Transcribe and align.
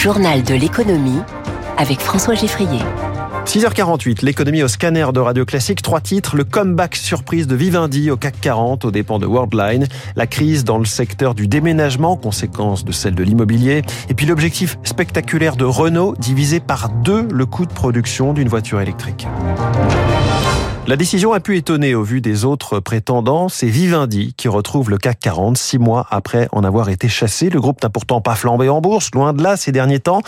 journal 0.00 0.42
de 0.42 0.54
l'économie 0.54 1.20
avec 1.76 2.00
François 2.00 2.34
Geffrier. 2.34 2.80
6h48, 3.44 4.24
l'économie 4.24 4.62
au 4.62 4.68
scanner 4.68 5.06
de 5.12 5.20
Radio 5.20 5.44
Classique. 5.44 5.82
Trois 5.82 6.00
titres. 6.00 6.36
Le 6.36 6.44
comeback 6.44 6.96
surprise 6.96 7.46
de 7.46 7.54
Vivendi 7.54 8.10
au 8.10 8.16
CAC 8.16 8.40
40 8.40 8.86
aux 8.86 8.90
dépens 8.90 9.18
de 9.18 9.26
Worldline. 9.26 9.88
La 10.16 10.26
crise 10.26 10.64
dans 10.64 10.78
le 10.78 10.86
secteur 10.86 11.34
du 11.34 11.48
déménagement, 11.48 12.16
conséquence 12.16 12.82
de 12.86 12.92
celle 12.92 13.14
de 13.14 13.22
l'immobilier. 13.22 13.82
Et 14.08 14.14
puis 14.14 14.24
l'objectif 14.24 14.78
spectaculaire 14.84 15.56
de 15.56 15.66
Renault, 15.66 16.14
divisé 16.18 16.60
par 16.60 16.88
deux 16.88 17.28
le 17.30 17.44
coût 17.44 17.66
de 17.66 17.72
production 17.72 18.32
d'une 18.32 18.48
voiture 18.48 18.80
électrique. 18.80 19.26
La 20.86 20.96
décision 20.96 21.32
a 21.32 21.40
pu 21.40 21.56
étonner 21.56 21.94
au 21.94 22.02
vu 22.02 22.20
des 22.20 22.44
autres 22.44 22.80
prétendants. 22.80 23.48
C'est 23.48 23.68
Vivendi 23.68 24.34
qui 24.36 24.48
retrouve 24.48 24.90
le 24.90 24.98
CAC 24.98 25.20
40 25.20 25.56
six 25.56 25.78
mois 25.78 26.06
après 26.10 26.48
en 26.50 26.64
avoir 26.64 26.88
été 26.88 27.06
chassé. 27.06 27.48
Le 27.48 27.60
groupe 27.60 27.80
n'a 27.82 27.90
pourtant 27.90 28.20
pas 28.20 28.34
flambé 28.34 28.68
en 28.68 28.80
bourse, 28.80 29.10
loin 29.14 29.32
de 29.32 29.42
là 29.42 29.56
ces 29.56 29.70
derniers 29.70 30.00
temps. 30.00 30.22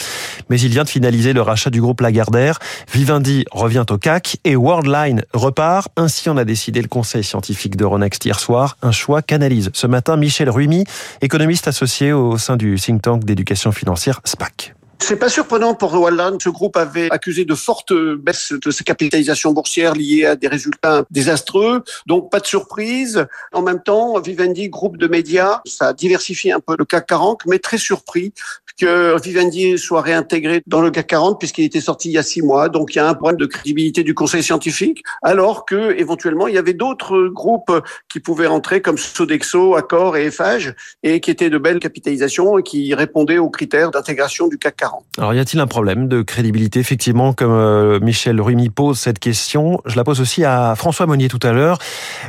Mais 0.50 0.60
il 0.60 0.70
vient 0.70 0.84
de 0.84 0.88
finaliser 0.88 1.32
le 1.32 1.42
rachat 1.42 1.70
du 1.70 1.80
groupe 1.80 2.00
Lagardère. 2.00 2.60
Vivendi 2.92 3.44
revient 3.50 3.84
au 3.90 3.98
CAC 3.98 4.36
et 4.44 4.54
Worldline 4.54 5.24
repart. 5.32 5.88
Ainsi 5.96 6.28
en 6.28 6.36
a 6.36 6.44
décidé 6.44 6.80
le 6.80 6.88
conseil 6.88 7.24
scientifique 7.24 7.76
de 7.76 7.84
Ronext 7.84 8.24
hier 8.24 8.38
soir. 8.38 8.76
Un 8.82 8.92
choix 8.92 9.20
qu'analyse 9.22 9.70
ce 9.72 9.86
matin 9.88 10.16
Michel 10.16 10.48
Rumi, 10.48 10.84
économiste 11.22 11.66
associé 11.66 12.12
au 12.12 12.38
sein 12.38 12.56
du 12.56 12.76
think 12.76 13.02
tank 13.02 13.24
d'éducation 13.24 13.72
financière 13.72 14.20
SPAC. 14.24 14.74
C'est 15.02 15.16
pas 15.16 15.28
surprenant 15.28 15.74
pour 15.74 15.92
Walland. 15.94 16.38
Ce 16.40 16.48
groupe 16.48 16.76
avait 16.76 17.08
accusé 17.10 17.44
de 17.44 17.56
fortes 17.56 17.92
baisses 17.92 18.52
de 18.52 18.70
sa 18.70 18.84
capitalisation 18.84 19.52
boursière 19.52 19.94
liées 19.94 20.26
à 20.26 20.36
des 20.36 20.46
résultats 20.46 21.04
désastreux. 21.10 21.82
Donc, 22.06 22.30
pas 22.30 22.38
de 22.38 22.46
surprise. 22.46 23.26
En 23.52 23.62
même 23.62 23.82
temps, 23.82 24.20
Vivendi, 24.20 24.68
groupe 24.68 24.96
de 24.98 25.08
médias, 25.08 25.60
ça 25.66 25.92
diversifie 25.92 26.52
un 26.52 26.60
peu 26.60 26.76
le 26.78 26.84
CAC 26.84 27.08
40, 27.08 27.40
mais 27.46 27.58
très 27.58 27.78
surpris 27.78 28.32
que 28.80 29.20
Vivendi 29.20 29.76
soit 29.76 30.00
réintégré 30.02 30.62
dans 30.66 30.80
le 30.80 30.90
CAC 30.90 31.08
40 31.08 31.38
puisqu'il 31.38 31.64
était 31.64 31.80
sorti 31.80 32.08
il 32.08 32.12
y 32.12 32.18
a 32.18 32.22
six 32.22 32.40
mois. 32.40 32.68
Donc, 32.68 32.94
il 32.94 32.98
y 32.98 33.00
a 33.00 33.08
un 33.08 33.14
problème 33.14 33.38
de 33.38 33.46
crédibilité 33.46 34.04
du 34.04 34.14
conseil 34.14 34.42
scientifique, 34.42 35.02
alors 35.20 35.66
que, 35.66 35.98
éventuellement, 35.98 36.46
il 36.46 36.54
y 36.54 36.58
avait 36.58 36.74
d'autres 36.74 37.26
groupes 37.26 37.72
qui 38.08 38.20
pouvaient 38.20 38.46
rentrer 38.46 38.80
comme 38.80 38.98
Sodexo, 38.98 39.74
Accor 39.74 40.16
et 40.16 40.26
Eiffage 40.26 40.74
et 41.02 41.20
qui 41.20 41.32
étaient 41.32 41.50
de 41.50 41.58
belles 41.58 41.80
capitalisations 41.80 42.56
et 42.58 42.62
qui 42.62 42.94
répondaient 42.94 43.38
aux 43.38 43.50
critères 43.50 43.90
d'intégration 43.90 44.46
du 44.46 44.58
CAC 44.58 44.76
40. 44.76 44.91
Alors 45.18 45.34
y 45.34 45.38
a-t-il 45.38 45.60
un 45.60 45.66
problème 45.66 46.08
de 46.08 46.22
crédibilité 46.22 46.80
Effectivement, 46.80 47.34
comme 47.34 47.52
euh, 47.52 48.00
Michel 48.00 48.40
Rumi 48.40 48.70
pose 48.70 48.98
cette 48.98 49.18
question, 49.18 49.80
je 49.84 49.96
la 49.96 50.04
pose 50.04 50.20
aussi 50.22 50.42
à 50.44 50.74
François 50.74 51.06
Monnier 51.06 51.28
tout 51.28 51.40
à 51.42 51.52
l'heure, 51.52 51.78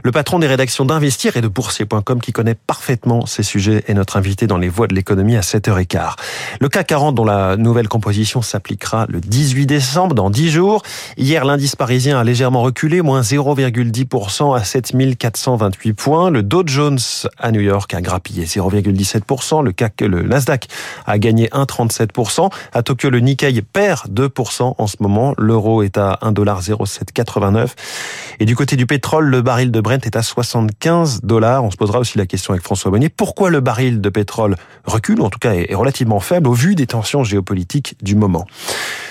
le 0.04 0.12
patron 0.12 0.38
des 0.38 0.48
rédactions 0.48 0.84
d'Investir 0.84 1.38
et 1.38 1.42
de 1.42 1.48
Boursier.com 1.48 2.20
qui 2.20 2.34
connaît 2.34 2.56
parfaitement 2.56 3.26
ces 3.26 3.44
sujets 3.44 3.84
est 3.88 3.94
notre 3.94 4.18
invité 4.18 4.48
dans 4.48 4.58
les 4.58 4.68
voies 4.68 4.88
de 4.88 4.96
l'économie 4.96 5.38
à 5.38 5.42
7h15. 5.42 6.16
Le 6.60 6.68
CAC 6.68 6.88
40 6.88 7.16
dont 7.16 7.24
la 7.24 7.56
nouvelle 7.56 7.88
composition 7.88 8.42
s'appliquera 8.42 9.06
le 9.08 9.22
18 9.22 9.66
décembre, 9.66 10.14
dans 10.14 10.30
10 10.30 10.50
jours. 10.50 10.84
Hier, 11.18 11.46
l'indice 11.46 11.76
parisien 11.76 12.20
a 12.20 12.24
légèrement 12.24 12.62
reculé, 12.62 13.02
moins 13.02 13.22
0,10% 13.22 14.56
à 14.56 14.64
7428 14.64 15.94
points. 15.94 16.30
Le 16.30 16.44
Dow 16.44 16.64
Jones 16.66 17.00
à 17.40 17.52
New 17.52 17.62
York 17.62 17.94
a 17.94 18.02
grappillé 18.02 18.46
0,17%. 18.46 19.64
Le 19.64 19.72
CAC, 19.72 20.02
le 20.02 20.24
Nasdaq 20.24 20.68
a 21.06 21.18
gagné 21.18 21.48
1,37%. 21.48 22.43
À 22.74 22.84
Tokyo, 22.84 23.10
le 23.10 23.20
Nikkei 23.20 23.62
perd 23.62 24.10
2% 24.10 24.76
en 24.78 24.88
ce 24.88 24.98
moment. 25.00 25.34
L'euro 25.38 25.84
est 25.84 25.98
à 25.98 26.20
1,0789. 26.22 27.70
Et 28.40 28.46
du 28.46 28.56
côté 28.56 28.76
du 28.76 28.86
pétrole, 28.86 29.26
le 29.26 29.42
baril 29.42 29.72
de 29.72 29.82
Brent 29.82 30.06
est 30.06 30.16
à 30.16 30.22
75 30.22 31.22
dollars. 31.22 31.64
On 31.64 31.72
se 31.72 31.78
posera 31.78 32.00
aussi 32.00 32.18
la 32.18 32.26
question 32.26 32.54
avec 32.54 32.64
François 32.64 32.92
Bonnier. 32.92 33.10
Pourquoi 33.10 33.50
le 33.50 33.60
baril 33.60 34.02
de 34.02 34.10
pétrole 34.10 34.56
recule, 34.86 35.22
en 35.22 35.30
tout 35.30 35.40
cas 35.40 35.54
est 35.54 35.76
relativement 35.76 36.20
faible 36.20 36.48
au 36.48 36.54
vu 36.54 36.76
des 36.76 36.88
tensions 36.88 37.24
géopolitiques 37.24 37.96
du 38.02 38.16
moment? 38.16 38.46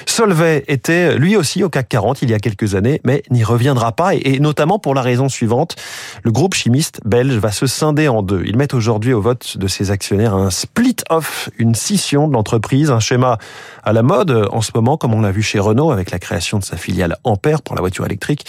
Solvay 0.06 0.64
était 0.68 1.16
lui 1.16 1.36
aussi 1.36 1.62
au 1.64 1.68
CAC 1.68 1.88
40 1.88 2.22
il 2.22 2.30
y 2.30 2.34
a 2.34 2.38
quelques 2.38 2.74
années, 2.74 3.00
mais 3.04 3.22
n'y 3.30 3.44
reviendra 3.44 3.92
pas, 3.92 4.14
et 4.14 4.40
notamment 4.40 4.78
pour 4.78 4.94
la 4.94 5.02
raison 5.02 5.28
suivante. 5.28 5.76
Le 6.22 6.32
groupe 6.32 6.54
chimiste 6.54 7.00
belge 7.04 7.36
va 7.36 7.52
se 7.52 7.66
scinder 7.66 8.08
en 8.08 8.22
deux. 8.22 8.42
Ils 8.44 8.56
mettent 8.56 8.74
aujourd'hui 8.74 9.12
au 9.12 9.20
vote 9.20 9.56
de 9.56 9.66
ses 9.66 9.90
actionnaires 9.90 10.34
un 10.34 10.50
split-off, 10.50 11.48
une 11.58 11.74
scission 11.74 12.28
de 12.28 12.34
l'entreprise, 12.34 12.90
un 12.90 13.00
schéma 13.00 13.21
à 13.24 13.92
la 13.92 14.02
mode 14.02 14.48
en 14.50 14.60
ce 14.60 14.70
moment, 14.74 14.96
comme 14.96 15.14
on 15.14 15.20
l'a 15.20 15.30
vu 15.30 15.42
chez 15.42 15.58
Renault 15.58 15.90
avec 15.90 16.10
la 16.10 16.18
création 16.18 16.58
de 16.58 16.64
sa 16.64 16.76
filiale 16.76 17.16
Ampère 17.24 17.62
pour 17.62 17.74
la 17.74 17.80
voiture 17.80 18.04
électrique. 18.06 18.46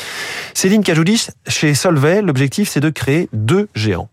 Céline 0.53 0.84
Cajoudis, 0.84 1.28
chez 1.47 1.73
Solvay, 1.73 2.22
l'objectif 2.22 2.69
c'est 2.69 2.79
de 2.79 2.89
créer 2.89 3.29
deux 3.33 3.67
géants. 3.75 4.09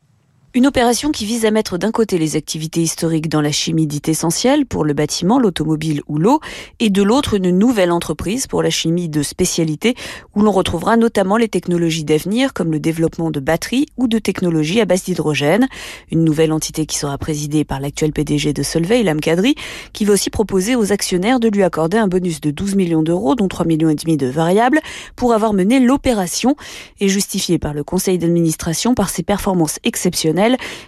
Une 0.52 0.66
opération 0.66 1.12
qui 1.12 1.26
vise 1.26 1.44
à 1.44 1.52
mettre 1.52 1.78
d'un 1.78 1.92
côté 1.92 2.18
les 2.18 2.34
activités 2.34 2.80
historiques 2.82 3.28
dans 3.28 3.40
la 3.40 3.52
chimie 3.52 3.86
dite 3.86 4.08
essentielle 4.08 4.66
pour 4.66 4.84
le 4.84 4.94
bâtiment, 4.94 5.38
l'automobile 5.38 6.02
ou 6.08 6.18
l'eau, 6.18 6.40
et 6.80 6.90
de 6.90 7.04
l'autre 7.04 7.34
une 7.34 7.56
nouvelle 7.56 7.92
entreprise 7.92 8.48
pour 8.48 8.60
la 8.60 8.68
chimie 8.68 9.08
de 9.08 9.22
spécialité 9.22 9.94
où 10.34 10.42
l'on 10.42 10.50
retrouvera 10.50 10.96
notamment 10.96 11.36
les 11.36 11.46
technologies 11.46 12.02
d'avenir 12.02 12.52
comme 12.52 12.72
le 12.72 12.80
développement 12.80 13.30
de 13.30 13.38
batteries 13.38 13.86
ou 13.96 14.08
de 14.08 14.18
technologies 14.18 14.80
à 14.80 14.86
base 14.86 15.04
d'hydrogène. 15.04 15.68
Une 16.10 16.24
nouvelle 16.24 16.50
entité 16.50 16.84
qui 16.84 16.98
sera 16.98 17.16
présidée 17.16 17.62
par 17.62 17.78
l'actuel 17.78 18.12
PDG 18.12 18.52
de 18.52 18.64
Solvay, 18.64 19.02
Ilham 19.02 19.20
Kadri, 19.20 19.54
qui 19.92 20.04
va 20.04 20.14
aussi 20.14 20.30
proposer 20.30 20.74
aux 20.74 20.90
actionnaires 20.90 21.38
de 21.38 21.46
lui 21.46 21.62
accorder 21.62 21.96
un 21.96 22.08
bonus 22.08 22.40
de 22.40 22.50
12 22.50 22.74
millions 22.74 23.04
d'euros, 23.04 23.36
dont 23.36 23.46
3 23.46 23.66
millions 23.66 23.88
et 23.88 23.94
demi 23.94 24.16
de 24.16 24.26
variables, 24.26 24.80
pour 25.14 25.32
avoir 25.32 25.52
mené 25.52 25.78
l'opération 25.78 26.56
et 26.98 27.08
justifiée 27.08 27.60
par 27.60 27.72
le 27.72 27.84
conseil 27.84 28.18
d'administration 28.18 28.94
par 28.94 29.10
ses 29.10 29.22
performances 29.22 29.78
exceptionnelles 29.84 30.39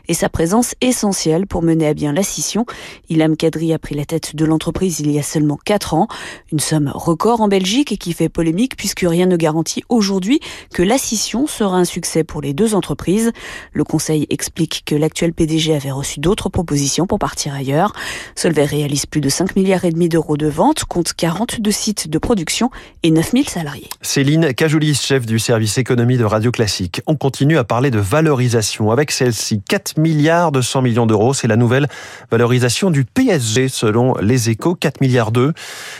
et 0.08 0.14
sa 0.14 0.28
présence 0.28 0.74
essentielle 0.80 1.46
pour 1.46 1.62
mener 1.62 1.86
à 1.86 1.94
bien 1.94 2.12
la 2.12 2.22
scission. 2.22 2.66
Ilham 3.08 3.36
Kadri 3.36 3.72
a 3.72 3.78
pris 3.78 3.94
la 3.94 4.04
tête 4.04 4.34
de 4.34 4.44
l'entreprise 4.44 5.00
il 5.00 5.10
y 5.10 5.18
a 5.18 5.22
seulement 5.22 5.58
4 5.64 5.94
ans. 5.94 6.08
Une 6.52 6.60
somme 6.60 6.90
record 6.94 7.40
en 7.40 7.48
Belgique 7.48 7.92
et 7.92 7.96
qui 7.96 8.12
fait 8.12 8.28
polémique 8.28 8.76
puisque 8.76 9.04
rien 9.06 9.26
ne 9.26 9.36
garantit 9.36 9.82
aujourd'hui 9.88 10.40
que 10.72 10.82
la 10.82 10.98
scission 10.98 11.46
sera 11.46 11.76
un 11.76 11.84
succès 11.84 12.24
pour 12.24 12.40
les 12.40 12.54
deux 12.54 12.74
entreprises. 12.74 13.32
Le 13.72 13.84
conseil 13.84 14.26
explique 14.30 14.82
que 14.86 14.94
l'actuel 14.94 15.32
PDG 15.32 15.74
avait 15.74 15.90
reçu 15.90 16.20
d'autres 16.20 16.48
propositions 16.48 17.06
pour 17.06 17.18
partir 17.18 17.54
ailleurs. 17.54 17.92
Solvay 18.34 18.64
réalise 18.64 19.06
plus 19.06 19.20
de 19.20 19.28
5 19.28 19.56
milliards 19.56 19.84
et 19.84 19.90
demi 19.90 20.08
d'euros 20.08 20.36
de 20.36 20.46
ventes, 20.46 20.84
compte 20.84 21.12
42 21.12 21.70
sites 21.70 22.08
de 22.08 22.18
production 22.18 22.70
et 23.02 23.10
9000 23.10 23.48
salariés. 23.48 23.88
Céline 24.00 24.54
Cajoulis, 24.54 24.94
chef 24.94 25.26
du 25.26 25.38
service 25.38 25.78
économie 25.78 26.16
de 26.16 26.24
Radio 26.24 26.50
Classique. 26.50 27.02
On 27.06 27.16
continue 27.16 27.58
à 27.58 27.64
parler 27.64 27.90
de 27.90 27.98
valorisation 27.98 28.90
avec 28.90 29.10
celle 29.42 29.60
4 29.60 29.98
milliards 29.98 30.52
de 30.52 30.60
100 30.60 30.82
millions 30.82 31.06
d'euros. 31.06 31.34
C'est 31.34 31.48
la 31.48 31.56
nouvelle 31.56 31.88
valorisation 32.30 32.90
du 32.90 33.04
PSG 33.04 33.68
selon 33.68 34.14
les 34.20 34.50
échos, 34.50 34.74
4 34.74 35.00
milliards 35.00 35.32
d'euros. 35.32 35.52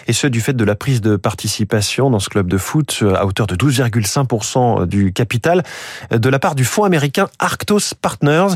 Et 0.07 0.13
ce, 0.13 0.27
du 0.27 0.41
fait 0.41 0.53
de 0.53 0.65
la 0.65 0.75
prise 0.75 1.01
de 1.01 1.17
participation 1.17 2.11
dans 2.11 2.21
ce 2.21 2.29
club 2.29 2.49
de 2.49 2.59
foot 2.59 3.03
à 3.17 3.27
hauteur 3.27 3.47
de 3.47 3.57
12,5% 3.57 4.87
du 4.87 5.13
capital 5.13 5.63
de 6.11 6.29
la 6.29 6.39
part 6.39 6.55
du 6.55 6.65
fonds 6.65 6.85
américain 6.85 7.29
Arctos 7.39 7.95
Partners. 8.01 8.55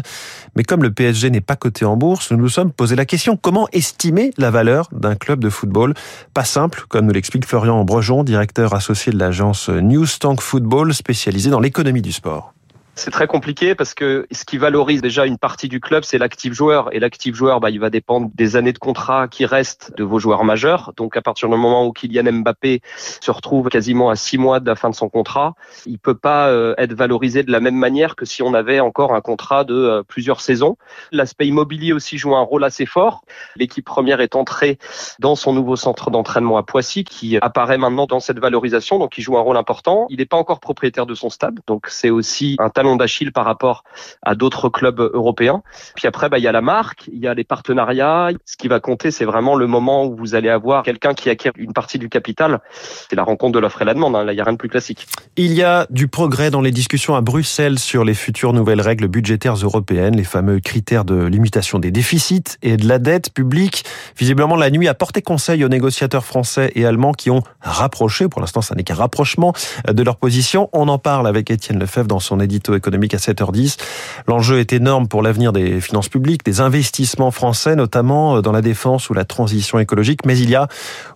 Mais 0.54 0.62
comme 0.62 0.82
le 0.82 0.92
PSG 0.92 1.30
n'est 1.30 1.40
pas 1.40 1.56
coté 1.56 1.84
en 1.84 1.96
bourse, 1.96 2.30
nous 2.30 2.38
nous 2.38 2.48
sommes 2.48 2.72
posé 2.72 2.96
la 2.96 3.04
question 3.04 3.36
comment 3.36 3.68
estimer 3.72 4.32
la 4.38 4.50
valeur 4.50 4.88
d'un 4.92 5.14
club 5.14 5.40
de 5.40 5.50
football? 5.50 5.94
Pas 6.34 6.44
simple, 6.44 6.84
comme 6.88 7.06
nous 7.06 7.12
l'explique 7.12 7.46
Florian 7.46 7.84
Brejon, 7.84 8.24
directeur 8.24 8.74
associé 8.74 9.12
de 9.12 9.18
l'agence 9.18 9.68
News 9.68 10.06
Tank 10.20 10.40
Football 10.40 10.94
spécialisée 10.94 11.50
dans 11.50 11.60
l'économie 11.60 12.02
du 12.02 12.12
sport. 12.12 12.55
C'est 12.98 13.10
très 13.10 13.26
compliqué 13.26 13.74
parce 13.74 13.92
que 13.92 14.26
ce 14.32 14.46
qui 14.46 14.56
valorise 14.56 15.02
déjà 15.02 15.26
une 15.26 15.36
partie 15.36 15.68
du 15.68 15.80
club, 15.80 16.02
c'est 16.02 16.16
l'actif 16.16 16.54
joueur. 16.54 16.88
Et 16.94 16.98
l'actif 16.98 17.34
joueur, 17.34 17.60
bah, 17.60 17.68
il 17.68 17.78
va 17.78 17.90
dépendre 17.90 18.30
des 18.34 18.56
années 18.56 18.72
de 18.72 18.78
contrat 18.78 19.28
qui 19.28 19.44
restent 19.44 19.92
de 19.98 20.02
vos 20.02 20.18
joueurs 20.18 20.44
majeurs. 20.44 20.94
Donc 20.96 21.14
à 21.14 21.20
partir 21.20 21.50
du 21.50 21.54
moment 21.54 21.86
où 21.86 21.92
Kylian 21.92 22.32
Mbappé 22.32 22.80
se 22.96 23.30
retrouve 23.30 23.68
quasiment 23.68 24.08
à 24.08 24.16
six 24.16 24.38
mois 24.38 24.60
de 24.60 24.66
la 24.66 24.76
fin 24.76 24.88
de 24.88 24.94
son 24.94 25.10
contrat, 25.10 25.52
il 25.84 25.98
peut 25.98 26.14
pas 26.14 26.48
euh, 26.48 26.74
être 26.78 26.94
valorisé 26.94 27.42
de 27.42 27.52
la 27.52 27.60
même 27.60 27.76
manière 27.76 28.16
que 28.16 28.24
si 28.24 28.42
on 28.42 28.54
avait 28.54 28.80
encore 28.80 29.14
un 29.14 29.20
contrat 29.20 29.64
de 29.64 29.74
euh, 29.74 30.02
plusieurs 30.02 30.40
saisons. 30.40 30.78
L'aspect 31.12 31.46
immobilier 31.46 31.92
aussi 31.92 32.16
joue 32.16 32.34
un 32.34 32.42
rôle 32.42 32.64
assez 32.64 32.86
fort. 32.86 33.24
L'équipe 33.56 33.84
première 33.84 34.22
est 34.22 34.34
entrée 34.34 34.78
dans 35.18 35.36
son 35.36 35.52
nouveau 35.52 35.76
centre 35.76 36.10
d'entraînement 36.10 36.56
à 36.56 36.62
Poissy 36.62 37.04
qui 37.04 37.36
apparaît 37.42 37.76
maintenant 37.76 38.06
dans 38.06 38.20
cette 38.20 38.38
valorisation, 38.38 38.98
donc 38.98 39.18
il 39.18 39.20
joue 39.20 39.36
un 39.36 39.42
rôle 39.42 39.58
important. 39.58 40.06
Il 40.08 40.16
n'est 40.16 40.24
pas 40.24 40.38
encore 40.38 40.60
propriétaire 40.60 41.04
de 41.04 41.14
son 41.14 41.28
stade, 41.28 41.60
donc 41.66 41.88
c'est 41.88 42.10
aussi 42.10 42.56
un 42.58 42.70
d'Achille 42.94 43.32
par 43.32 43.44
rapport 43.44 43.82
à 44.22 44.36
d'autres 44.36 44.68
clubs 44.68 45.00
européens. 45.00 45.62
Puis 45.96 46.06
après, 46.06 46.28
bah, 46.28 46.38
il 46.38 46.44
y 46.44 46.48
a 46.48 46.52
la 46.52 46.60
marque, 46.60 47.08
il 47.12 47.18
y 47.18 47.26
a 47.26 47.34
les 47.34 47.42
partenariats. 47.42 48.28
Ce 48.44 48.56
qui 48.56 48.68
va 48.68 48.78
compter, 48.78 49.10
c'est 49.10 49.24
vraiment 49.24 49.56
le 49.56 49.66
moment 49.66 50.04
où 50.04 50.14
vous 50.14 50.36
allez 50.36 50.48
avoir 50.48 50.84
quelqu'un 50.84 51.14
qui 51.14 51.28
acquiert 51.30 51.52
une 51.56 51.72
partie 51.72 51.98
du 51.98 52.08
capital. 52.08 52.60
C'est 53.08 53.16
la 53.16 53.24
rencontre 53.24 53.54
de 53.54 53.58
l'offre 53.58 53.82
et 53.82 53.84
la 53.84 53.94
demande. 53.94 54.14
Hein. 54.14 54.24
Là, 54.24 54.32
il 54.32 54.36
n'y 54.36 54.40
a 54.40 54.44
rien 54.44 54.52
de 54.52 54.58
plus 54.58 54.68
classique. 54.68 55.06
Il 55.36 55.52
y 55.52 55.64
a 55.64 55.86
du 55.90 56.06
progrès 56.06 56.50
dans 56.50 56.60
les 56.60 56.70
discussions 56.70 57.16
à 57.16 57.22
Bruxelles 57.22 57.78
sur 57.78 58.04
les 58.04 58.14
futures 58.14 58.52
nouvelles 58.52 58.80
règles 58.80 59.08
budgétaires 59.08 59.54
européennes, 59.54 60.16
les 60.16 60.24
fameux 60.24 60.60
critères 60.60 61.04
de 61.04 61.24
limitation 61.24 61.78
des 61.78 61.90
déficits 61.90 62.58
et 62.62 62.76
de 62.76 62.86
la 62.86 62.98
dette 62.98 63.32
publique. 63.32 63.84
Visiblement, 64.18 64.56
la 64.56 64.70
nuit 64.70 64.88
a 64.88 64.94
porté 64.94 65.22
conseil 65.22 65.64
aux 65.64 65.68
négociateurs 65.68 66.24
français 66.24 66.72
et 66.74 66.84
allemands 66.84 67.12
qui 67.12 67.30
ont 67.30 67.42
rapproché, 67.60 68.28
pour 68.28 68.40
l'instant, 68.40 68.60
ça 68.60 68.74
n'est 68.74 68.84
qu'un 68.84 68.94
rapprochement 68.94 69.52
de 69.88 70.02
leur 70.02 70.16
position. 70.16 70.68
On 70.72 70.88
en 70.88 70.98
parle 70.98 71.26
avec 71.26 71.50
Étienne 71.50 71.78
Lefebvre 71.78 72.08
dans 72.08 72.20
son 72.20 72.40
édito 72.40 72.74
économique 72.76 73.14
à 73.14 73.18
7h10. 73.18 73.78
L'enjeu 74.26 74.58
est 74.58 74.72
énorme 74.72 75.08
pour 75.08 75.22
l'avenir 75.22 75.52
des 75.52 75.80
finances 75.80 76.08
publiques, 76.08 76.44
des 76.44 76.60
investissements 76.60 77.30
français, 77.30 77.76
notamment 77.76 78.40
dans 78.42 78.52
la 78.52 78.62
défense 78.62 79.10
ou 79.10 79.14
la 79.14 79.24
transition 79.24 79.78
écologique, 79.78 80.24
mais 80.24 80.38
il 80.38 80.50
y 80.50 80.54
a 80.54 80.68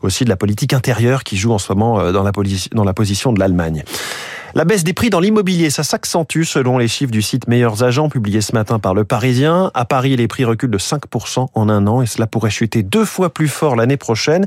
aussi 0.03 0.25
de 0.25 0.29
la 0.29 0.37
politique 0.37 0.73
intérieure 0.73 1.25
qui 1.25 1.37
joue 1.37 1.53
en 1.53 1.59
ce 1.59 1.73
moment 1.73 2.13
dans 2.13 2.23
la, 2.23 2.33
dans 2.73 2.85
la 2.85 2.95
position 2.95 3.33
de 3.33 3.41
l'Allemagne. 3.41 3.85
La 4.57 4.65
baisse 4.65 4.83
des 4.83 4.93
prix 4.93 5.11
dans 5.11 5.21
l'immobilier, 5.21 5.71
ça 5.71 5.85
s'accentue 5.85 6.43
selon 6.43 6.77
les 6.77 6.89
chiffres 6.89 7.13
du 7.13 7.23
site 7.23 7.47
Meilleurs 7.47 7.85
Agents 7.85 8.09
publiés 8.09 8.41
ce 8.41 8.53
matin 8.53 8.81
par 8.81 8.95
Le 8.95 9.05
Parisien. 9.05 9.71
À 9.75 9.85
Paris, 9.85 10.17
les 10.17 10.27
prix 10.27 10.45
reculent 10.45 10.73
de 10.73 10.79
5% 10.79 11.47
en 11.55 11.69
un 11.69 11.87
an 11.87 12.03
et 12.03 12.07
cela 12.07 12.27
pourrait 12.27 12.51
chuter 12.51 12.83
deux 12.83 13.05
fois 13.05 13.33
plus 13.33 13.47
fort 13.47 13.77
l'année 13.77 13.97
prochaine. 13.97 14.47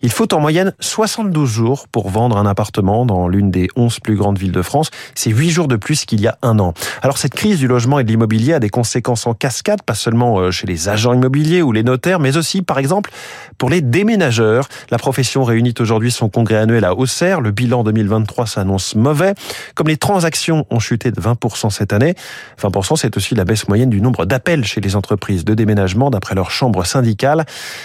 Il 0.00 0.10
faut 0.10 0.32
en 0.32 0.40
moyenne 0.40 0.72
72 0.80 1.48
jours 1.48 1.86
pour 1.88 2.08
vendre 2.08 2.38
un 2.38 2.46
appartement 2.46 3.04
dans 3.04 3.28
l'une 3.28 3.50
des 3.50 3.68
11 3.76 4.00
plus 4.00 4.16
grandes 4.16 4.38
villes 4.38 4.52
de 4.52 4.62
France. 4.62 4.90
C'est 5.14 5.30
8 5.30 5.50
jours 5.50 5.68
de 5.68 5.76
plus 5.76 6.06
qu'il 6.06 6.20
y 6.22 6.26
a 6.26 6.38
un 6.40 6.58
an. 6.58 6.72
Alors 7.02 7.18
cette 7.18 7.34
crise 7.34 7.58
du 7.58 7.66
logement 7.66 7.98
et 7.98 8.04
de 8.04 8.08
l'immobilier 8.08 8.54
a 8.54 8.58
des 8.58 8.70
conséquences 8.70 9.26
en 9.26 9.34
cascade, 9.34 9.82
pas 9.82 9.94
seulement 9.94 10.38
euh, 10.38 10.50
chez 10.50 10.66
les 10.66 10.88
agents 10.88 11.12
immobiliers 11.12 11.60
ou 11.60 11.72
les 11.72 11.82
notaires, 11.82 12.20
mais 12.20 12.38
aussi, 12.38 12.62
par 12.62 12.78
exemple, 12.78 13.10
pour 13.58 13.68
les 13.68 13.82
déménageurs. 13.82 14.68
La 14.90 14.98
profession 14.98 15.44
réunit 15.44 15.74
aujourd'hui 15.78 16.10
son 16.10 16.30
congrès 16.30 16.56
annuel 16.56 16.84
à 16.86 16.94
Auxerre. 16.94 17.42
Le 17.42 17.50
bilan 17.50 17.84
2023 17.84 18.46
s'annonce 18.46 18.94
mauvais. 18.94 19.25
Comme 19.74 19.88
les 19.88 19.96
transactions 19.96 20.66
ont 20.70 20.80
chuté 20.80 21.10
de 21.10 21.20
20% 21.20 21.70
cette 21.70 21.92
année, 21.92 22.14
20% 22.60 22.96
c'est 22.96 23.16
aussi 23.16 23.34
la 23.34 23.44
baisse 23.44 23.68
moyenne 23.68 23.90
du 23.90 24.00
nombre 24.00 24.24
d'appels 24.26 24.64
chez 24.64 24.80
les 24.80 24.96
entreprises 24.96 25.44
de 25.44 25.54
déménagement 25.54 26.10
d'après 26.10 26.34
leur 26.34 26.50
chambre 26.50 26.84
syndicale. 26.84 27.44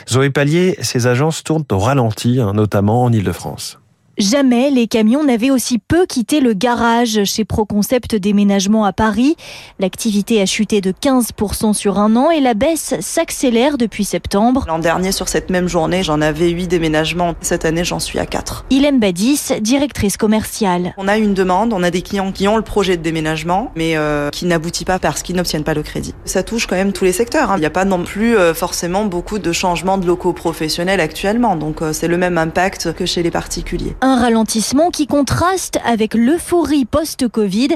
Zoé 0.09 0.29
Pallier, 0.29 0.77
ces 0.81 1.07
agences 1.07 1.43
tournent 1.43 1.65
au 1.71 1.79
ralenti 1.79 2.31
Hein, 2.39 2.53
notamment 2.53 3.03
en 3.03 3.11
Ile-de-France. 3.11 3.80
Jamais 4.17 4.71
les 4.71 4.87
camions 4.87 5.23
n'avaient 5.23 5.51
aussi 5.51 5.79
peu 5.79 6.05
quitté 6.05 6.41
le 6.41 6.53
garage 6.53 7.23
chez 7.23 7.45
Proconcept 7.45 8.15
Déménagement 8.15 8.83
à 8.83 8.91
Paris. 8.91 9.37
L'activité 9.79 10.41
a 10.41 10.45
chuté 10.45 10.81
de 10.81 10.91
15% 10.91 11.73
sur 11.73 11.97
un 11.97 12.15
an 12.17 12.29
et 12.29 12.41
la 12.41 12.53
baisse 12.53 12.93
s'accélère 12.99 13.77
depuis 13.77 14.03
septembre. 14.03 14.65
L'an 14.67 14.79
dernier, 14.79 15.13
sur 15.13 15.29
cette 15.29 15.49
même 15.49 15.69
journée, 15.69 16.03
j'en 16.03 16.19
avais 16.19 16.49
8 16.49 16.67
déménagements. 16.67 17.35
Cette 17.39 17.63
année, 17.63 17.85
j'en 17.85 17.99
suis 17.99 18.19
à 18.19 18.25
4. 18.25 18.65
Ilem 18.69 18.99
Badis, 18.99 19.53
directrice 19.61 20.17
commerciale. 20.17 20.93
On 20.97 21.07
a 21.07 21.17
une 21.17 21.33
demande, 21.33 21.71
on 21.71 21.81
a 21.81 21.89
des 21.89 22.01
clients 22.01 22.33
qui 22.33 22.49
ont 22.49 22.57
le 22.57 22.63
projet 22.63 22.97
de 22.97 23.01
déménagement, 23.01 23.71
mais 23.75 23.95
euh, 23.95 24.29
qui 24.29 24.45
n'aboutit 24.45 24.85
pas 24.85 24.99
parce 24.99 25.23
qu'ils 25.23 25.37
n'obtiennent 25.37 25.63
pas 25.63 25.73
le 25.73 25.83
crédit. 25.83 26.13
Ça 26.25 26.43
touche 26.43 26.67
quand 26.67 26.75
même 26.75 26.91
tous 26.91 27.05
les 27.05 27.13
secteurs. 27.13 27.51
Hein. 27.51 27.55
Il 27.57 27.61
n'y 27.61 27.65
a 27.65 27.71
pas 27.71 27.85
non 27.85 28.03
plus 28.03 28.35
euh, 28.37 28.53
forcément 28.53 29.05
beaucoup 29.05 29.39
de 29.39 29.51
changements 29.53 29.97
de 29.97 30.05
locaux 30.05 30.33
professionnels 30.33 30.99
actuellement. 30.99 31.55
Donc 31.55 31.81
euh, 31.81 31.93
c'est 31.93 32.09
le 32.09 32.17
même 32.17 32.37
impact 32.37 32.93
que 32.93 33.05
chez 33.05 33.23
les 33.23 33.31
particuliers. 33.31 33.95
Un 34.03 34.19
ralentissement 34.19 34.89
qui 34.89 35.05
contraste 35.05 35.77
avec 35.85 36.15
l'euphorie 36.15 36.85
post-Covid. 36.85 37.67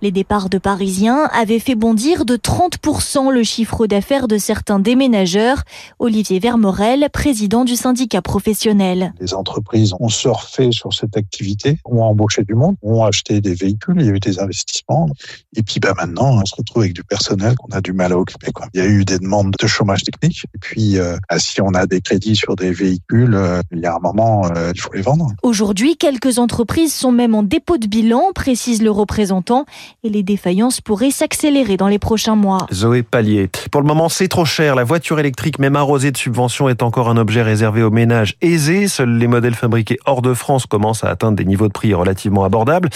Les 0.00 0.10
départs 0.10 0.48
de 0.48 0.56
Parisiens 0.56 1.28
avaient 1.30 1.58
fait 1.58 1.74
bondir 1.74 2.24
de 2.24 2.36
30% 2.36 3.30
le 3.30 3.42
chiffre 3.42 3.86
d'affaires 3.86 4.26
de 4.26 4.38
certains 4.38 4.78
déménageurs. 4.78 5.62
Olivier 5.98 6.38
Vermorel, 6.38 7.10
président 7.12 7.66
du 7.66 7.76
syndicat 7.76 8.22
professionnel. 8.22 9.12
Les 9.20 9.34
entreprises 9.34 9.92
ont 10.00 10.08
surfé 10.08 10.72
sur 10.72 10.94
cette 10.94 11.18
activité, 11.18 11.78
ont 11.84 12.00
embauché 12.00 12.44
du 12.44 12.54
monde, 12.54 12.76
ont 12.80 13.04
acheté 13.04 13.42
des 13.42 13.54
véhicules, 13.54 13.96
il 13.98 14.06
y 14.06 14.08
a 14.08 14.12
eu 14.12 14.20
des 14.20 14.38
investissements. 14.40 15.10
Et 15.54 15.62
puis 15.62 15.80
bah, 15.80 15.92
maintenant, 15.98 16.40
on 16.40 16.46
se 16.46 16.54
retrouve 16.54 16.84
avec 16.84 16.94
du 16.94 17.04
personnel 17.04 17.56
qu'on 17.56 17.76
a 17.76 17.82
du 17.82 17.92
mal 17.92 18.12
à 18.12 18.18
occuper. 18.18 18.52
Quoi. 18.52 18.68
Il 18.72 18.80
y 18.82 18.82
a 18.82 18.86
eu 18.86 19.04
des 19.04 19.18
demandes 19.18 19.54
de 19.60 19.66
chômage 19.66 20.04
technique. 20.04 20.46
Et 20.54 20.58
puis, 20.58 20.98
euh, 20.98 21.18
bah, 21.28 21.38
si 21.38 21.60
on 21.60 21.74
a 21.74 21.84
des 21.86 22.00
crédits 22.00 22.36
sur 22.36 22.56
des 22.56 22.72
véhicules, 22.72 23.34
euh, 23.34 23.60
il 23.70 23.80
y 23.80 23.86
a 23.86 23.96
un 23.96 24.00
moment, 24.00 24.46
euh, 24.46 24.72
il 24.74 24.80
faut 24.80 24.94
les 24.94 25.02
vendre. 25.02 25.28
Aujourd'hui, 25.42 25.73
Aujourd'hui, 25.74 25.96
quelques 25.96 26.38
entreprises 26.38 26.94
sont 26.94 27.10
même 27.10 27.34
en 27.34 27.42
dépôt 27.42 27.78
de 27.78 27.88
bilan, 27.88 28.30
précise 28.32 28.80
le 28.80 28.92
représentant, 28.92 29.66
et 30.04 30.08
les 30.08 30.22
défaillances 30.22 30.80
pourraient 30.80 31.10
s'accélérer 31.10 31.76
dans 31.76 31.88
les 31.88 31.98
prochains 31.98 32.36
mois. 32.36 32.68
Zoé 32.72 33.02
Pallier. 33.02 33.50
Pour 33.72 33.80
le 33.80 33.88
moment, 33.88 34.08
c'est 34.08 34.28
trop 34.28 34.44
cher. 34.44 34.76
La 34.76 34.84
voiture 34.84 35.18
électrique, 35.18 35.58
même 35.58 35.74
arrosée 35.74 36.12
de 36.12 36.16
subventions, 36.16 36.68
est 36.68 36.80
encore 36.84 37.08
un 37.08 37.16
objet 37.16 37.42
réservé 37.42 37.82
aux 37.82 37.90
ménages 37.90 38.36
aisés. 38.40 38.86
Seuls 38.86 39.18
les 39.18 39.26
modèles 39.26 39.56
fabriqués 39.56 39.98
hors 40.06 40.22
de 40.22 40.32
France 40.32 40.66
commencent 40.66 41.02
à 41.02 41.08
atteindre 41.08 41.36
des 41.36 41.44
niveaux 41.44 41.66
de 41.66 41.72
prix 41.72 41.92
relativement 41.92 42.44
abordables. 42.44 42.88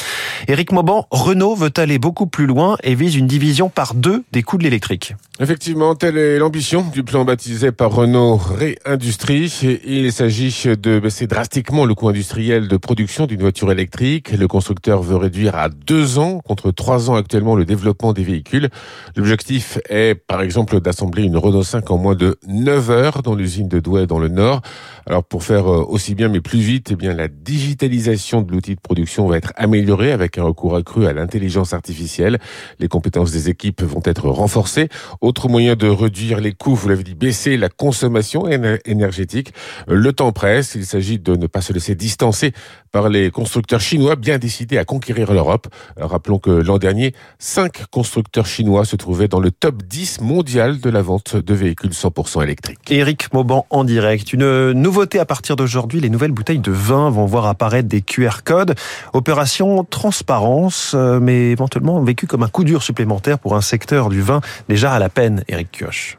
Éric 0.46 0.70
Mauban, 0.70 1.08
Renault 1.10 1.56
veut 1.56 1.72
aller 1.78 1.98
beaucoup 1.98 2.28
plus 2.28 2.46
loin 2.46 2.76
et 2.84 2.94
vise 2.94 3.16
une 3.16 3.26
division 3.26 3.70
par 3.70 3.94
deux 3.94 4.22
des 4.30 4.44
coûts 4.44 4.56
de 4.56 4.62
l'électrique. 4.62 5.16
Effectivement, 5.40 5.96
telle 5.96 6.16
est 6.16 6.38
l'ambition 6.38 6.84
du 6.92 7.02
plan 7.02 7.24
baptisé 7.24 7.72
par 7.72 7.90
Renault 7.92 8.36
Réindustrie. 8.36 9.52
Il 9.84 10.12
s'agit 10.12 10.76
de 10.80 11.00
baisser 11.00 11.26
drastiquement 11.26 11.84
le 11.84 11.96
coût 11.96 12.08
industriel 12.08 12.67
de 12.68 12.76
production 12.76 13.26
d'une 13.26 13.40
voiture 13.40 13.72
électrique. 13.72 14.30
Le 14.30 14.46
constructeur 14.46 15.02
veut 15.02 15.16
réduire 15.16 15.56
à 15.56 15.68
deux 15.68 16.18
ans 16.18 16.40
contre 16.40 16.70
trois 16.70 17.10
ans 17.10 17.14
actuellement 17.14 17.56
le 17.56 17.64
développement 17.64 18.12
des 18.12 18.22
véhicules. 18.22 18.68
L'objectif 19.16 19.78
est, 19.88 20.14
par 20.14 20.42
exemple, 20.42 20.80
d'assembler 20.80 21.24
une 21.24 21.36
Renault 21.36 21.64
5 21.64 21.90
en 21.90 21.98
moins 21.98 22.14
de 22.14 22.38
9 22.46 22.90
heures 22.90 23.22
dans 23.22 23.34
l'usine 23.34 23.68
de 23.68 23.80
Douai 23.80 24.06
dans 24.06 24.18
le 24.18 24.28
Nord. 24.28 24.62
Alors, 25.06 25.24
pour 25.24 25.42
faire 25.42 25.66
euh, 25.66 25.84
aussi 25.88 26.14
bien 26.14 26.28
mais 26.28 26.40
plus 26.40 26.60
vite, 26.60 26.90
eh 26.92 26.96
bien, 26.96 27.14
la 27.14 27.28
digitalisation 27.28 28.42
de 28.42 28.52
l'outil 28.52 28.74
de 28.74 28.80
production 28.80 29.26
va 29.26 29.38
être 29.38 29.52
améliorée 29.56 30.12
avec 30.12 30.38
un 30.38 30.44
recours 30.44 30.76
accru 30.76 31.06
à 31.06 31.12
l'intelligence 31.12 31.72
artificielle. 31.72 32.38
Les 32.78 32.88
compétences 32.88 33.32
des 33.32 33.48
équipes 33.48 33.82
vont 33.82 34.02
être 34.04 34.28
renforcées. 34.28 34.88
Autre 35.20 35.48
moyen 35.48 35.74
de 35.74 35.88
réduire 35.88 36.40
les 36.40 36.52
coûts, 36.52 36.74
vous 36.74 36.88
l'avez 36.88 37.04
dit, 37.04 37.14
baisser 37.14 37.56
la 37.56 37.68
consommation 37.68 38.46
énergétique. 38.84 39.52
Le 39.86 40.12
temps 40.12 40.32
presse. 40.32 40.74
Il 40.74 40.84
s'agit 40.84 41.18
de 41.18 41.36
ne 41.36 41.46
pas 41.46 41.60
se 41.60 41.72
laisser 41.72 41.94
distancer 41.94 42.52
par 42.92 43.08
les 43.08 43.30
constructeurs 43.30 43.80
chinois 43.80 44.16
bien 44.16 44.38
décidés 44.38 44.78
à 44.78 44.84
conquérir 44.84 45.32
l'Europe. 45.32 45.68
Rappelons 45.96 46.38
que 46.38 46.50
l'an 46.50 46.78
dernier, 46.78 47.14
cinq 47.38 47.86
constructeurs 47.90 48.46
chinois 48.46 48.84
se 48.84 48.96
trouvaient 48.96 49.28
dans 49.28 49.40
le 49.40 49.50
top 49.50 49.82
10 49.82 50.20
mondial 50.20 50.80
de 50.80 50.90
la 50.90 51.02
vente 51.02 51.36
de 51.36 51.54
véhicules 51.54 51.90
100% 51.90 52.42
électriques. 52.42 52.90
Éric 52.90 53.32
Mauban 53.32 53.66
en 53.70 53.84
direct. 53.84 54.32
Une 54.32 54.72
nouveauté 54.72 55.18
à 55.18 55.24
partir 55.24 55.56
d'aujourd'hui, 55.56 56.00
les 56.00 56.10
nouvelles 56.10 56.32
bouteilles 56.32 56.58
de 56.58 56.72
vin 56.72 57.10
vont 57.10 57.26
voir 57.26 57.46
apparaître 57.46 57.88
des 57.88 58.02
QR 58.02 58.42
codes. 58.44 58.74
Opération 59.12 59.84
transparence, 59.84 60.92
euh, 60.94 61.20
mais 61.20 61.50
éventuellement 61.50 62.00
vécue 62.02 62.26
comme 62.26 62.42
un 62.42 62.48
coup 62.48 62.64
dur 62.64 62.82
supplémentaire 62.82 63.38
pour 63.38 63.56
un 63.56 63.60
secteur 63.60 64.08
du 64.08 64.20
vin 64.20 64.40
déjà 64.68 64.92
à 64.92 64.98
la 64.98 65.08
peine, 65.08 65.44
Éric 65.48 65.70
Kioch. 65.72 66.18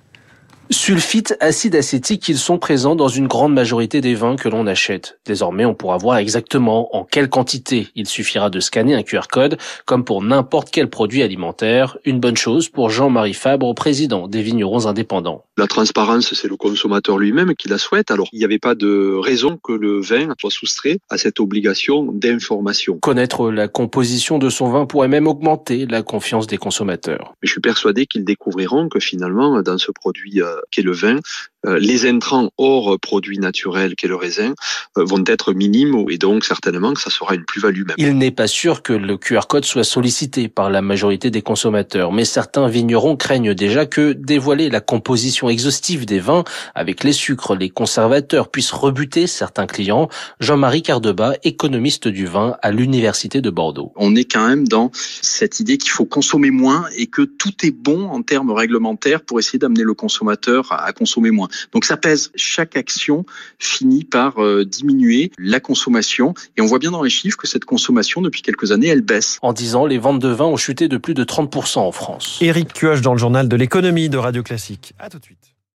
Sulfite, 0.72 1.36
acide 1.40 1.76
acétique, 1.76 2.30
ils 2.30 2.38
sont 2.38 2.60
présents 2.60 2.96
dans 2.96 3.08
une 3.08 3.26
grande 3.26 3.56
majorité 3.56 4.02
des 4.02 4.14
vins 4.14 4.36
que 4.36 4.48
l'on 4.48 4.68
achète. 4.68 5.20
Désormais, 5.26 5.66
on 5.66 5.74
pourra 5.74 5.98
voir 5.98 6.18
exactement 6.18 6.96
en 6.96 7.06
quelle 7.06 7.28
quantité. 7.28 7.88
Il 7.96 8.06
suffira 8.06 8.52
de 8.52 8.60
scanner 8.60 8.94
un 8.94 9.02
QR 9.02 9.28
code, 9.32 9.58
comme 9.88 10.06
pour 10.06 10.22
n'importe 10.22 10.70
quel 10.70 10.88
produit 10.88 11.24
alimentaire. 11.24 11.98
Une 12.06 12.20
bonne 12.20 12.38
chose 12.38 12.70
pour 12.70 12.92
Jean-Marie 12.92 13.34
Fabre, 13.34 13.74
président 13.74 14.28
des 14.28 14.44
vignerons 14.44 14.86
indépendants. 14.86 15.44
La 15.58 15.66
transparence, 15.66 16.36
c'est 16.36 16.48
le 16.48 16.56
consommateur 16.56 17.18
lui-même 17.18 17.56
qui 17.56 17.68
la 17.68 17.80
souhaite. 17.80 18.12
Alors, 18.12 18.28
il 18.32 18.38
n'y 18.38 18.46
avait 18.46 18.60
pas 18.60 18.76
de 18.76 19.18
raison 19.20 19.58
que 19.58 19.74
le 19.74 20.00
vin 20.00 20.36
soit 20.40 20.52
soustrait 20.52 21.00
à 21.10 21.18
cette 21.18 21.40
obligation 21.40 22.12
d'information. 22.14 23.00
Connaître 23.00 23.50
la 23.50 23.68
composition 23.68 24.38
de 24.38 24.50
son 24.50 24.70
vin 24.70 24.86
pourrait 24.86 25.08
même 25.08 25.26
augmenter 25.26 25.88
la 25.88 26.04
confiance 26.04 26.46
des 26.46 26.58
consommateurs. 26.58 27.34
Mais 27.42 27.48
je 27.48 27.54
suis 27.54 27.62
persuadé 27.62 28.06
qu'ils 28.06 28.24
découvriront 28.24 28.88
que 28.88 29.00
finalement, 29.00 29.64
dans 29.64 29.80
ce 29.80 29.92
produit 29.92 30.44
euh, 30.44 30.59
qu'est 30.72 30.82
le 30.82 30.92
vin, 30.92 31.20
les 31.66 32.06
intrants 32.06 32.52
hors 32.58 32.98
produits 33.00 33.40
naturels 33.40 33.96
qu'est 33.96 34.08
le 34.08 34.16
raisin 34.16 34.54
euh, 34.98 35.04
vont 35.04 35.24
être 35.28 35.54
minimes 35.54 36.06
et 36.10 36.18
donc 36.18 36.46
certainement 36.46 36.94
que 36.94 37.02
ça 37.02 37.10
sera 37.10 37.36
une 37.36 37.44
plus-value 37.44 37.86
même. 37.86 37.96
Il 37.98 38.18
n'est 38.18 38.32
pas 38.32 38.48
sûr 38.48 38.82
que 38.82 38.94
le 38.94 39.18
QR 39.18 39.42
code 39.48 39.66
soit 39.66 39.84
sollicité 39.84 40.48
par 40.48 40.70
la 40.70 40.82
majorité 40.82 41.32
des 41.32 41.42
consommateurs, 41.42 42.12
mais 42.12 42.26
certains 42.26 42.68
vignerons 42.68 43.18
craignent 43.18 43.54
déjà 43.54 43.86
que 43.86 44.14
dévoiler 44.14 44.70
la 44.70 44.80
composition 44.80 45.50
exhaustive 45.50 46.06
des 46.06 46.20
vins 46.20 46.44
avec 46.76 47.04
les 47.04 47.12
sucres, 47.12 47.56
les 47.56 47.70
conservateurs 47.70 48.50
puissent 48.50 48.72
rebuter 48.72 49.28
certains 49.28 49.68
clients. 49.68 50.10
Jean-Marie 50.40 50.82
Cardeba, 50.82 51.34
économiste 51.44 52.08
du 52.08 52.26
vin 52.26 52.56
à 52.62 52.72
l'université 52.72 53.42
de 53.42 53.50
Bordeaux. 53.50 53.92
On 53.96 54.16
est 54.16 54.32
quand 54.32 54.48
même 54.48 54.68
dans 54.68 54.92
cette 54.94 55.60
idée 55.60 55.78
qu'il 55.78 55.92
faut 55.92 56.06
consommer 56.06 56.52
moins 56.52 56.86
et 56.98 57.08
que 57.08 57.24
tout 57.24 57.54
est 57.64 57.72
bon 57.72 58.08
en 58.08 58.22
termes 58.22 58.52
réglementaires 58.52 59.22
pour 59.22 59.40
essayer 59.40 59.60
d'amener 59.60 59.84
le 59.84 59.94
consommateur 59.94 60.72
à 60.72 60.92
consommer 60.94 61.32
moins. 61.32 61.49
Donc 61.74 61.86
ça 61.86 61.98
pèse. 61.98 62.32
Chaque 62.36 62.76
action 62.76 63.26
finit 63.58 64.04
par 64.04 64.42
euh, 64.42 64.66
diminuer 64.66 65.32
la 65.38 65.60
consommation. 65.60 66.34
Et 66.58 66.62
on 66.62 66.66
voit 66.66 66.80
bien 66.80 66.92
dans 66.92 67.04
les 67.04 67.10
chiffres 67.10 67.38
que 67.38 67.48
cette 67.48 67.66
consommation, 67.66 68.22
depuis 68.22 68.42
quelques 68.42 68.72
années, 68.72 68.88
elle 68.88 69.02
baisse. 69.02 69.40
En 69.42 69.54
10 69.54 69.76
ans, 69.76 69.86
les 69.86 69.98
ventes 69.98 70.20
de 70.20 70.30
vin 70.30 70.46
ont 70.46 70.58
chuté 70.58 70.88
de 70.88 70.98
plus 70.98 71.14
de 71.14 71.24
30% 71.24 71.80
en 71.80 71.92
France. 71.92 72.38
Éric 72.42 72.74
Cuoche 72.74 73.02
dans 73.02 73.14
le 73.14 73.20
journal 73.20 73.48
de 73.48 73.56
l'économie 73.56 74.10
de 74.10 74.18
Radio 74.18 74.44
Classique. 74.44 74.94
À 75.00 75.10
tout 75.10 75.20
de 75.20 75.26
suite. 75.26 75.59